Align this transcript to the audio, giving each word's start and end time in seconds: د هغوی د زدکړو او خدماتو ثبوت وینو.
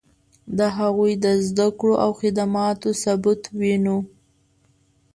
د 0.57 0.59
هغوی 0.77 1.13
د 1.25 1.27
زدکړو 1.47 1.93
او 2.03 2.11
خدماتو 2.19 2.89
ثبوت 3.03 3.41
وینو. 3.59 3.97